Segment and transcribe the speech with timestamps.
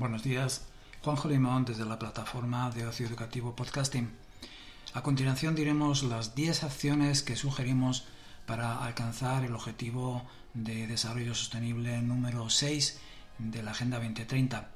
[0.00, 0.62] Buenos días,
[1.02, 4.10] Juanjo Limón desde la plataforma de ocio educativo podcasting.
[4.94, 8.06] A continuación diremos las 10 acciones que sugerimos
[8.46, 10.22] para alcanzar el objetivo
[10.54, 12.98] de desarrollo sostenible número 6
[13.40, 14.70] de la Agenda 2030.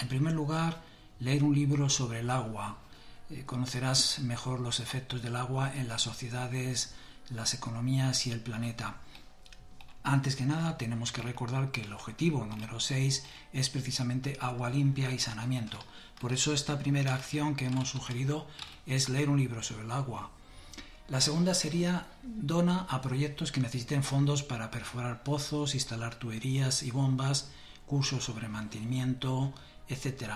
[0.00, 0.82] En primer lugar,
[1.20, 2.76] leer un libro sobre el agua.
[3.30, 6.94] Eh, conocerás mejor los efectos del agua en las sociedades,
[7.30, 8.96] las economías y el planeta.
[10.08, 15.10] Antes que nada, tenemos que recordar que el objetivo número 6 es precisamente agua limpia
[15.10, 15.80] y saneamiento.
[16.20, 18.46] Por eso esta primera acción que hemos sugerido
[18.86, 20.30] es leer un libro sobre el agua.
[21.08, 26.92] La segunda sería dona a proyectos que necesiten fondos para perforar pozos, instalar tuberías y
[26.92, 27.50] bombas,
[27.84, 29.52] cursos sobre mantenimiento,
[29.88, 30.34] etc.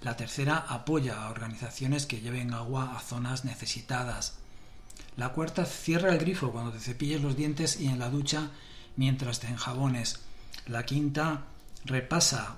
[0.00, 4.38] La tercera apoya a organizaciones que lleven agua a zonas necesitadas.
[5.16, 8.50] La cuarta, cierra el grifo cuando te cepilles los dientes y en la ducha
[8.96, 10.20] mientras te enjabones.
[10.66, 11.44] La quinta,
[11.84, 12.56] repasa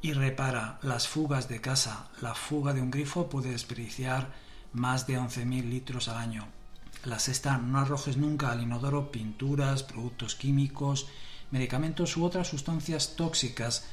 [0.00, 2.08] y repara las fugas de casa.
[2.20, 4.32] La fuga de un grifo puede desperdiciar
[4.72, 6.46] más de 11.000 litros al año.
[7.04, 11.06] La sexta, no arrojes nunca al inodoro pinturas, productos químicos,
[11.50, 13.86] medicamentos u otras sustancias tóxicas.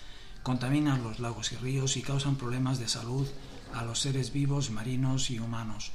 [0.44, 3.28] Contaminan los lagos y ríos y causan problemas de salud
[3.74, 5.92] a los seres vivos, marinos y humanos.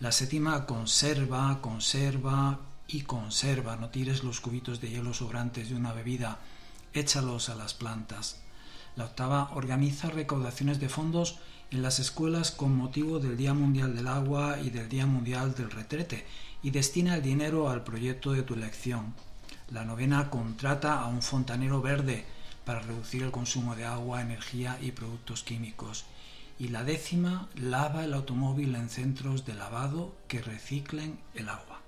[0.00, 3.76] La séptima, conserva, conserva y conserva.
[3.76, 6.38] No tires los cubitos de hielo sobrantes de una bebida,
[6.94, 8.40] échalos a las plantas.
[8.96, 11.38] La octava, organiza recaudaciones de fondos
[11.70, 15.70] en las escuelas con motivo del Día Mundial del Agua y del Día Mundial del
[15.70, 16.24] Retrete
[16.62, 19.12] y destina el dinero al proyecto de tu elección.
[19.68, 22.24] La novena, contrata a un fontanero verde
[22.64, 26.06] para reducir el consumo de agua, energía y productos químicos
[26.60, 31.79] y la décima lava el automóvil en centros de lavado que reciclen el agua.